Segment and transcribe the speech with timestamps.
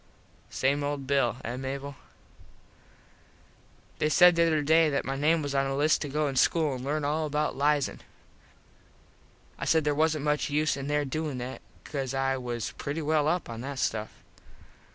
[0.49, 1.95] Same old Bill, eh Mable?
[3.99, 6.35] They said the other day that my name was on a list to go to
[6.35, 7.99] school an learn all about liason.
[9.59, 13.27] I said there wasnt much use in there doin that cause I was pretty well
[13.27, 14.11] up on that stuff.